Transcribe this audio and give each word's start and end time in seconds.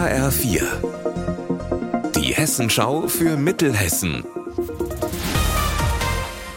HR4. 0.00 0.62
Die 2.16 2.32
Hessenschau 2.32 3.06
für 3.06 3.36
Mittelhessen. 3.36 4.24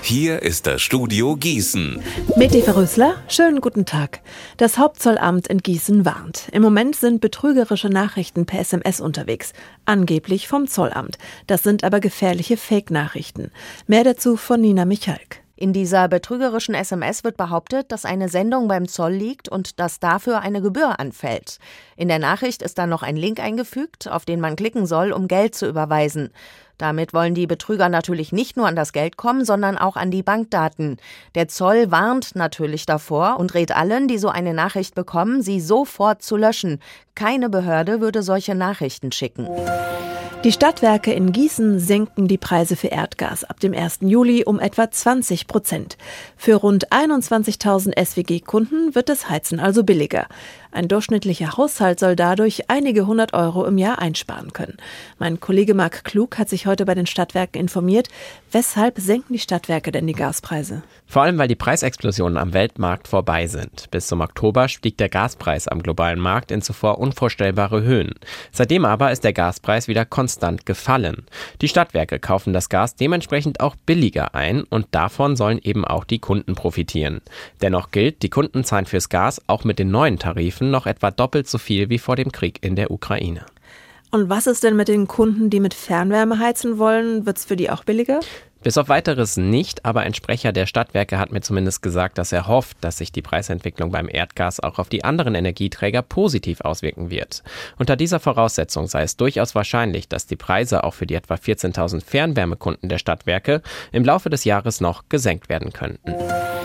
Hier 0.01 0.41
ist 0.41 0.65
das 0.65 0.81
Studio 0.81 1.35
Gießen. 1.35 2.01
Mit 2.37 2.55
Eva 2.55 2.71
Rösler, 2.71 3.15
schönen 3.27 3.59
guten 3.59 3.83
Tag. 3.85 4.21
Das 4.55 4.77
Hauptzollamt 4.77 5.47
in 5.47 5.57
Gießen 5.57 6.05
warnt. 6.05 6.47
Im 6.53 6.61
Moment 6.61 6.95
sind 6.95 7.19
betrügerische 7.19 7.89
Nachrichten 7.89 8.45
per 8.45 8.61
SMS 8.61 9.01
unterwegs. 9.01 9.51
Angeblich 9.83 10.47
vom 10.47 10.67
Zollamt. 10.67 11.17
Das 11.45 11.63
sind 11.63 11.83
aber 11.83 11.99
gefährliche 11.99 12.55
Fake-Nachrichten. 12.55 13.51
Mehr 13.87 14.05
dazu 14.05 14.37
von 14.37 14.61
Nina 14.61 14.85
Michalk. 14.85 15.42
In 15.55 15.71
dieser 15.71 16.07
betrügerischen 16.07 16.73
SMS 16.73 17.23
wird 17.23 17.37
behauptet, 17.37 17.91
dass 17.91 18.05
eine 18.05 18.27
Sendung 18.27 18.67
beim 18.67 18.87
Zoll 18.87 19.13
liegt 19.13 19.49
und 19.49 19.79
dass 19.79 19.99
dafür 19.99 20.41
eine 20.41 20.61
Gebühr 20.61 20.99
anfällt. 20.99 21.59
In 21.95 22.07
der 22.07 22.17
Nachricht 22.17 22.63
ist 22.63 22.79
dann 22.79 22.89
noch 22.89 23.03
ein 23.03 23.15
Link 23.15 23.39
eingefügt, 23.39 24.09
auf 24.09 24.25
den 24.25 24.39
man 24.39 24.55
klicken 24.55 24.87
soll, 24.87 25.11
um 25.11 25.27
Geld 25.27 25.53
zu 25.53 25.67
überweisen. 25.67 26.31
Damit 26.77 27.13
wollen 27.13 27.35
die 27.35 27.47
Betrüger 27.47 27.89
natürlich 27.89 28.31
nicht 28.31 28.57
nur 28.57 28.67
an 28.67 28.75
das 28.75 28.93
Geld 28.93 29.17
kommen, 29.17 29.45
sondern 29.45 29.77
auch 29.77 29.95
an 29.95 30.11
die 30.11 30.23
Bankdaten. 30.23 30.97
Der 31.35 31.47
Zoll 31.47 31.91
warnt 31.91 32.35
natürlich 32.35 32.85
davor 32.85 33.37
und 33.39 33.53
rät 33.53 33.75
allen, 33.75 34.07
die 34.07 34.17
so 34.17 34.29
eine 34.29 34.53
Nachricht 34.53 34.95
bekommen, 34.95 35.41
sie 35.41 35.59
sofort 35.59 36.21
zu 36.21 36.37
löschen. 36.37 36.79
Keine 37.15 37.49
Behörde 37.49 38.01
würde 38.01 38.23
solche 38.23 38.55
Nachrichten 38.55 39.11
schicken. 39.11 39.47
Die 40.43 40.51
Stadtwerke 40.51 41.13
in 41.13 41.31
Gießen 41.31 41.79
senken 41.79 42.27
die 42.27 42.37
Preise 42.37 42.75
für 42.75 42.87
Erdgas 42.87 43.45
ab 43.45 43.61
dem 43.61 43.73
1. 43.73 43.99
Juli 44.01 44.43
um 44.43 44.59
etwa 44.59 44.91
20 44.91 45.47
Prozent. 45.47 45.97
Für 46.35 46.55
rund 46.55 46.91
21.000 46.91 47.97
SWG-Kunden 47.97 48.93
wird 48.93 49.07
das 49.07 49.29
Heizen 49.29 49.61
also 49.61 49.85
billiger. 49.85 50.27
Ein 50.73 50.89
durchschnittlicher 50.89 51.55
Haushalt 51.55 51.97
soll 51.97 52.17
dadurch 52.17 52.69
einige 52.69 53.07
hundert 53.07 53.33
Euro 53.33 53.63
im 53.63 53.77
Jahr 53.77 53.99
einsparen 53.99 54.51
können. 54.51 54.75
Mein 55.17 55.39
Kollege 55.39 55.75
Marc 55.75 56.03
Klug 56.03 56.37
hat 56.37 56.49
sich 56.49 56.62
heute 56.65 56.85
bei 56.85 56.95
den 56.95 57.05
Stadtwerken 57.05 57.59
informiert. 57.59 58.09
Weshalb 58.51 58.99
senken 58.99 59.33
die 59.33 59.39
Stadtwerke 59.39 59.91
denn 59.91 60.07
die 60.07 60.13
Gaspreise? 60.13 60.83
Vor 61.05 61.23
allem, 61.23 61.37
weil 61.37 61.47
die 61.47 61.55
Preisexplosionen 61.55 62.37
am 62.37 62.53
Weltmarkt 62.53 63.07
vorbei 63.07 63.47
sind. 63.47 63.89
Bis 63.91 64.07
zum 64.07 64.21
Oktober 64.21 64.67
stieg 64.67 64.97
der 64.97 65.09
Gaspreis 65.09 65.67
am 65.67 65.83
globalen 65.83 66.19
Markt 66.19 66.51
in 66.51 66.61
zuvor 66.61 66.97
unvorstellbare 66.97 67.83
Höhen. 67.83 68.13
Seitdem 68.51 68.85
aber 68.85 69.11
ist 69.11 69.23
der 69.23 69.33
Gaspreis 69.33 69.87
wieder 69.87 70.05
konstant 70.05 70.65
gefallen. 70.65 71.25
Die 71.61 71.67
Stadtwerke 71.67 72.19
kaufen 72.19 72.53
das 72.53 72.69
Gas 72.69 72.95
dementsprechend 72.95 73.59
auch 73.59 73.75
billiger 73.75 74.35
ein 74.35 74.63
und 74.63 74.87
davon 74.91 75.35
sollen 75.35 75.59
eben 75.63 75.85
auch 75.85 76.03
die 76.03 76.19
Kunden 76.19 76.55
profitieren. 76.55 77.21
Dennoch 77.61 77.91
gilt, 77.91 78.23
die 78.23 78.29
Kunden 78.29 78.63
zahlen 78.63 78.85
fürs 78.85 79.09
Gas 79.09 79.41
auch 79.47 79.63
mit 79.63 79.79
den 79.79 79.91
neuen 79.91 80.19
Tarifen 80.19 80.71
noch 80.71 80.87
etwa 80.87 81.11
doppelt 81.11 81.47
so 81.47 81.57
viel 81.57 81.89
wie 81.89 81.99
vor 81.99 82.15
dem 82.15 82.31
Krieg 82.31 82.59
in 82.61 82.75
der 82.75 82.91
Ukraine. 82.91 83.45
Und 84.13 84.29
was 84.29 84.45
ist 84.45 84.63
denn 84.63 84.75
mit 84.75 84.89
den 84.89 85.07
Kunden, 85.07 85.49
die 85.49 85.59
mit 85.59 85.73
Fernwärme 85.73 86.37
heizen 86.37 86.77
wollen? 86.77 87.25
Wird 87.25 87.39
es 87.39 87.45
für 87.45 87.55
die 87.55 87.71
auch 87.71 87.83
billiger? 87.83 88.19
Bis 88.63 88.77
auf 88.77 88.87
weiteres 88.87 89.35
nicht, 89.35 89.83
aber 89.83 90.01
ein 90.01 90.13
Sprecher 90.13 90.53
der 90.53 90.67
Stadtwerke 90.67 91.19
hat 91.19 91.33
mir 91.33 91.41
zumindest 91.41 91.81
gesagt, 91.81 92.17
dass 92.17 92.31
er 92.31 92.47
hofft, 92.47 92.77
dass 92.79 92.97
sich 92.97 93.11
die 93.11 93.21
Preisentwicklung 93.21 93.91
beim 93.91 94.07
Erdgas 94.09 94.61
auch 94.61 94.79
auf 94.79 94.87
die 94.87 95.03
anderen 95.03 95.35
Energieträger 95.35 96.01
positiv 96.01 96.61
auswirken 96.61 97.09
wird. 97.09 97.43
Unter 97.77 97.97
dieser 97.97 98.21
Voraussetzung 98.21 98.87
sei 98.87 99.03
es 99.03 99.17
durchaus 99.17 99.53
wahrscheinlich, 99.53 100.07
dass 100.07 100.27
die 100.27 100.37
Preise 100.37 100.85
auch 100.85 100.93
für 100.93 101.05
die 101.05 101.15
etwa 101.15 101.33
14.000 101.33 102.05
Fernwärmekunden 102.05 102.87
der 102.87 102.99
Stadtwerke 102.99 103.61
im 103.91 104.05
Laufe 104.05 104.29
des 104.29 104.45
Jahres 104.45 104.79
noch 104.79 105.09
gesenkt 105.09 105.49
werden 105.49 105.73
könnten. 105.73 106.13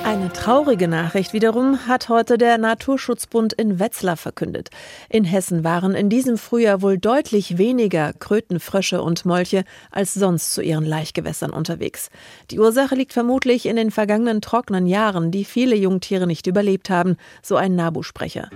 Eine 0.04 0.32
traurige 0.32 0.88
Nachricht 0.88 1.34
wiederum 1.34 1.86
hat 1.86 2.08
heute 2.08 2.38
der 2.38 2.56
Naturschutzbund 2.56 3.52
in 3.52 3.78
Wetzlar 3.78 4.16
verkündet. 4.16 4.70
In 5.10 5.24
Hessen 5.24 5.64
waren 5.64 5.94
in 5.94 6.08
diesem 6.08 6.38
Frühjahr 6.38 6.80
wohl 6.80 6.96
deutlich 6.96 7.58
weniger 7.58 8.14
Kröten, 8.14 8.58
Frösche 8.58 9.02
und 9.02 9.26
Molche 9.26 9.64
als 9.90 10.14
sonst 10.14 10.54
zu 10.54 10.62
ihren 10.62 10.86
Laichgewässern 10.86 11.50
unterwegs. 11.88 12.10
Die 12.50 12.58
Ursache 12.58 12.94
liegt 12.94 13.12
vermutlich 13.12 13.66
in 13.66 13.76
den 13.76 13.90
vergangenen 13.90 14.40
trockenen 14.40 14.86
Jahren, 14.86 15.30
die 15.30 15.44
viele 15.44 15.76
Jungtiere 15.76 16.26
nicht 16.26 16.46
überlebt 16.46 16.90
haben, 16.90 17.16
so 17.42 17.56
ein 17.56 17.74
Nabu-Sprecher. 17.74 18.50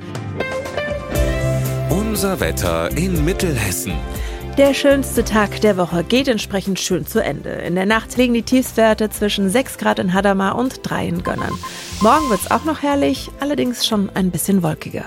Unser 1.91 2.41
Wetter 2.41 2.91
in 2.97 3.25
Mittelhessen. 3.25 3.95
Der 4.59 4.75
schönste 4.75 5.25
Tag 5.25 5.63
der 5.63 5.79
Woche 5.79 6.05
geht 6.05 6.29
entsprechend 6.29 6.79
schön 6.79 7.07
zu 7.07 7.25
Ende. 7.25 7.51
In 7.51 7.75
der 7.75 7.87
Nacht 7.87 8.15
liegen 8.19 8.35
die 8.35 8.43
Tiefstwerte 8.43 9.09
zwischen 9.09 9.49
6 9.49 9.79
Grad 9.79 9.99
in 9.99 10.13
Hadamar 10.13 10.57
und 10.57 10.81
3 10.83 11.09
in 11.09 11.23
Gönnern. 11.23 11.55
Morgen 12.03 12.29
wird 12.29 12.41
es 12.41 12.51
auch 12.51 12.65
noch 12.65 12.83
herrlich, 12.83 13.31
allerdings 13.41 13.87
schon 13.87 14.11
ein 14.11 14.31
bisschen 14.31 14.63
wolkiger. 14.63 15.07